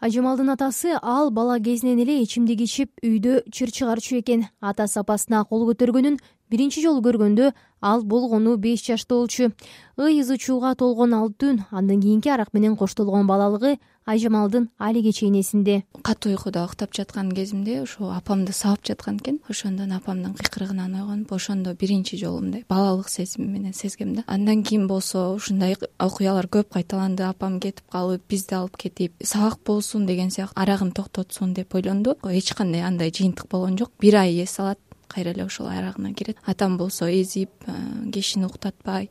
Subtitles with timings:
[0.00, 4.46] ажамалдын атасы ал бала кезинен эле ичимдик ичип үйдө чыр чыгарчу экен.
[4.60, 6.16] Атасы апасына кол көтөргөнүн
[6.50, 9.52] биринчи жолу көргөндө ал болгону беш жашта болчу
[9.96, 15.40] ый ызы чууга толгон ал түн андан кийинки арак менен коштолгон балалыгы айжамалдын алиге чейин
[15.40, 19.40] эсинде катуу уйкуда уктап жаткан кезимде ошо апамды сабап жаткан экен.
[19.48, 24.24] Ошондон апамдын кыйкырыгынан ойгонуп ошондо биринчи жолу мындай балалык сезими менен сезгем да.
[24.26, 27.22] Андан кийин болсо ушундай окуялар көп кайталанды.
[27.22, 32.16] Апам кетип калып бизди алып кетип сабак болсун деген сыяктуу арагын токтотсун деп ойлонду.
[32.24, 33.92] Эч кандай андай жыйынтык болгон жок.
[34.00, 34.78] Бир ай эс алат
[35.10, 36.38] кайра эле ошол арагына кирет.
[36.46, 39.10] Атам болсо эзип э, кишини уктатпай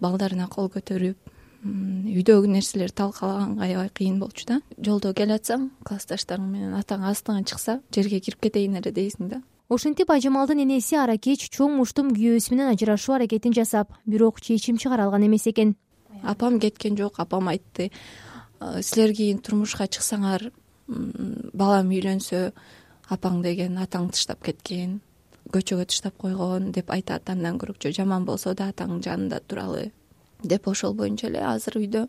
[0.00, 1.32] балдарына кол көтөрүп
[1.62, 4.60] үйдөгү нерселерди талкалаганга аябай кыйын болчу да.
[4.82, 9.42] Жолдо келатсаң классташтарың менен атаң астыңан чыкса жерге кирип кетейин эле дейсиң да.
[9.70, 15.26] Ошентип айжамалдын энеси аракеч чоң муштум күйөөсү менен ажырашуу аракетин жасап бирок чечим чыгара алган
[15.28, 15.76] эмес экен.
[16.22, 17.90] Апам кеткен жок апам айтты
[18.60, 20.50] «Э, силер кийин турмушка чыксаңар
[20.88, 22.50] балам үйлөнсө
[23.10, 25.00] апаң деген атаң таштап кеткен
[25.50, 27.92] көчөгө таштап койгон деп айтат андан көрөкчү.
[27.92, 29.90] Жаман болсо да атаңдын жанында туралы
[30.42, 32.06] деп ошол боюнча эле азыр үйдө.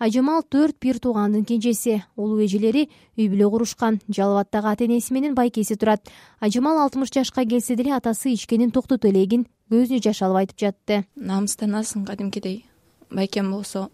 [0.00, 2.02] Айжамал төрт бир туугандын кенжеси.
[2.16, 4.00] Улуу эжелери үй бүлө курушкан.
[4.08, 6.08] Жалал абаддагы ата энеси менен байкеси турат.
[6.40, 11.04] Айжамал алтымыш жашка келсе деле атасы ичкенин токтото элегин көзүнө жаш алып айтып жатты.
[11.16, 12.64] Намыстанасың кадимкидей
[13.10, 13.90] байкем болсо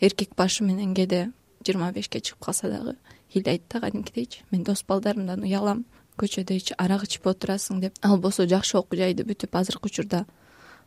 [0.00, 1.30] эркек башы менен кээде
[1.64, 2.96] жыйырма бешке чыгып калса дагы
[3.34, 5.84] ыйлайт да кадимкидейчи мен дос балдарымдан уялам
[6.20, 7.98] көчөдө арак ичип отурасың деп.
[8.02, 10.24] Ал болсо жакшы окуу жайды бүтүп азыркы учурда.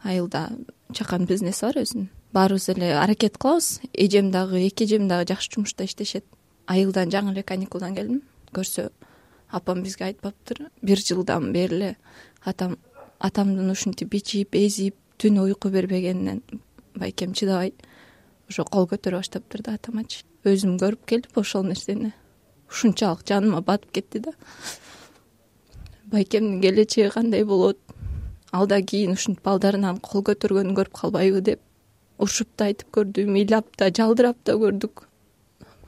[0.04, 0.50] Айылда
[0.94, 2.10] чакан бизнеси бар өзүнүн.
[2.34, 3.82] Баарыбыз эле аракет кылабыз.
[3.94, 6.26] Эжем дагы эки эжем дагы жакшы жумушта иштешет.
[6.68, 8.22] Айылдан жаңы эле каникулдан келдим.
[8.54, 8.92] Көрсө
[9.50, 10.70] апам бизге айтпаптыр.
[10.82, 11.98] Бир жылдан бери эле
[12.46, 12.78] атам
[13.20, 16.44] атамдын ушинтип ичип эзип түнү уйку бербегенинен
[16.96, 17.74] байкем чыдабай.
[18.50, 20.24] Ошо кол көтөрө баштаптыр да атамачы.
[20.48, 22.14] Өзүм көрүп келип ошол нерсени.
[22.70, 24.32] Ушунчалык жаныма батып кетти да
[26.12, 27.78] байкемдин келечеги кандай болот?
[28.52, 31.62] Ал да кийин ушинтип балдарынан кол көтөргөнүн көрүп калбайбы деп
[32.18, 35.06] урушуп да айтып көрдүм ыйлап да жалдырап да көрдүк.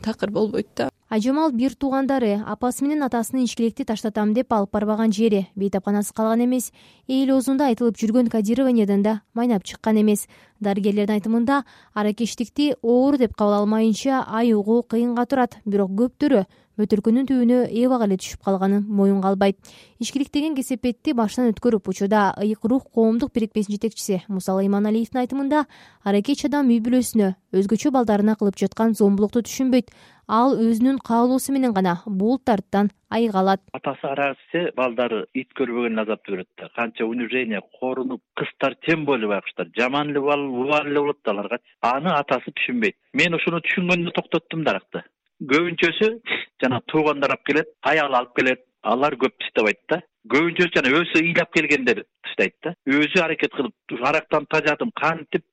[0.06, 5.42] Такыр болбойт да айжамал бир туугандары апасы менен атасынын ичкиликти таштатам деп алып барбаган жери
[5.60, 6.72] бейтапканасы калган эмес.
[7.08, 10.28] Эл оозунда айтылып жүргөн кодированиядан да майнап чыккан эмес.
[10.62, 11.64] Дарыгерлердин айтымында
[11.94, 15.60] аракечтикти оор деп кабыл алмайынча аюугу кыйынга турат.
[15.66, 16.46] Бирок көптөрү
[16.80, 19.58] бөтөлкөнүн түбүнө эбак эле түшүп калганын моюнга албайт
[20.00, 25.66] ичкилик деген кесепетти баштан өткөрүп учурда ыйык рух коомдук бирикмесинин жетекчиси мусалы иманалиевдин айтымында
[26.08, 29.92] аракеч адам үй бүлөсүнө өзгөчө балдарына кылып жаткан зомбулукту түшүнбөйт
[30.40, 34.38] ал өзүнүн каалоосу менен гана булуттардан айыга алат атасы арак
[34.78, 40.20] балдары ит көрбөгөн азапты көрөт да канча унижение корунуп кыздар тем более байкуштар жаман эле
[40.20, 42.96] убал эле болот да аларгачы аны атасы түшүнбөйт.
[43.14, 45.04] Мен ушуну түшүнгөндө токтоттум да аракты
[45.52, 46.10] көбүнчөсү
[46.64, 48.66] жанагы туугандар алып келет аялы алып келет.
[48.82, 50.00] Алар көп таштабайт да.
[50.32, 52.74] Көбүнчөсү жана өзү ыйлап келгендер таштайт да.
[52.90, 55.46] Өзү аракет кылып уарактан тажадым кантип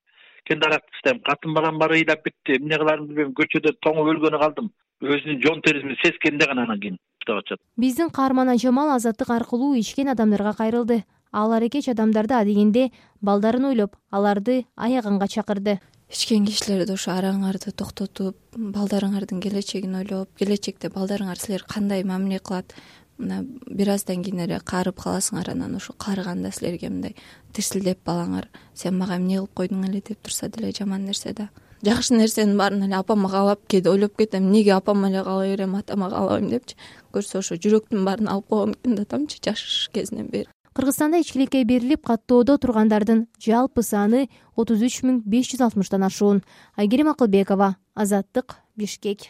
[0.49, 3.35] кенде аракты таштайм катын балам баары ыйлап кетти эмне кылаарымды билбейм.
[3.39, 4.73] Көчөдө тоңуп өлгөнү калдым.
[5.03, 7.61] Өзүнүн жон терисин сезгенде гана анан кийин таштап атышат.
[7.77, 11.05] Биздин каарман айжамал азаттык аркылуу ичкен адамдарга кайрылды.
[11.33, 15.79] Ал аракеч адамдарды адегенде балдарын ойлоп аларды аяганга чакырды.
[16.09, 22.73] Ичкен кишилерди ошо араңарды токтотуп балдарыңардын келечегин ойлоп келечекте балдарыңар силерге кандай мамиле кылат
[23.19, 27.17] мына бир аздан кийин эле каарып каласыңар анан ошо каарыганда силерге мындай
[27.53, 28.49] тирсилдеп балаңар.
[28.75, 31.49] Сен мага эмне кылып койдуң эле деп турса деле жаман нерсе да.
[31.83, 36.11] Жакшы нерсенин баарын эле апама каалап кээде ойлоп кетем эмнеге апама эле каалай берем атама
[36.11, 36.77] каалабайм депчи.
[37.13, 40.49] Көрсө ошо жүрөктүн баарын алып койгон экен да атамчы жаш кезинен бери.
[40.75, 46.45] Кыргызстанда ичкиликке берилип каттоодо тургандардын жалпы саны отуз үч миң беш жүз алтымыштан ашуун.
[46.77, 49.27] Айгерим акылбекова азаттык бишкек